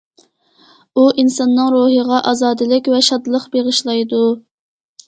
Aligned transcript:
ئۇ 0.95 1.03
ئىنساننىڭ 1.23 1.69
روھىغا 1.75 2.23
ئازادىلىك 2.33 2.93
ۋە 2.95 3.07
شادلىق 3.11 3.49
بېغىشلايدۇ. 3.59 4.25